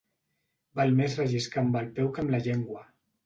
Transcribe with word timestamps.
Val 0.79 0.95
més 0.99 1.17
relliscar 1.19 1.63
amb 1.63 1.79
el 1.81 1.91
peu 1.99 2.11
que 2.17 2.23
amb 2.25 2.35
la 2.37 2.43
llengua. 2.47 2.83